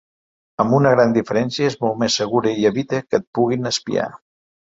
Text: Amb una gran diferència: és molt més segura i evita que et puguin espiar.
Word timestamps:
Amb 0.61 0.75
una 0.77 0.93
gran 0.93 1.11
diferència: 1.17 1.67
és 1.67 1.75
molt 1.85 2.01
més 2.03 2.17
segura 2.21 2.55
i 2.61 2.65
evita 2.71 3.01
que 3.03 3.19
et 3.19 3.27
puguin 3.39 3.73
espiar. 3.75 4.09